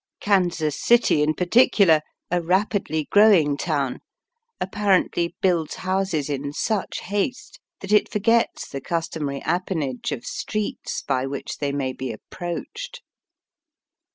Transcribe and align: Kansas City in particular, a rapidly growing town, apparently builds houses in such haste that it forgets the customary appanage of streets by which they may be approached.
Kansas 0.19 0.81
City 0.81 1.21
in 1.21 1.35
particular, 1.35 2.01
a 2.31 2.41
rapidly 2.41 3.07
growing 3.11 3.55
town, 3.55 3.99
apparently 4.59 5.35
builds 5.43 5.75
houses 5.75 6.27
in 6.27 6.51
such 6.51 7.01
haste 7.01 7.59
that 7.81 7.91
it 7.91 8.11
forgets 8.11 8.67
the 8.67 8.81
customary 8.81 9.43
appanage 9.43 10.11
of 10.11 10.25
streets 10.25 11.03
by 11.03 11.27
which 11.27 11.59
they 11.59 11.71
may 11.71 11.93
be 11.93 12.11
approached. 12.11 13.03